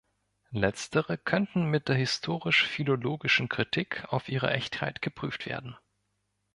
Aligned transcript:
Letztere 0.49 1.15
könnten 1.19 1.65
mit 1.69 1.87
der 1.87 1.95
historisch-philologischen 1.95 3.49
Kritik 3.49 4.03
auf 4.07 4.29
ihre 4.29 4.49
Echtheit 4.49 5.03
geprüft 5.03 5.45
werden. 5.45 5.77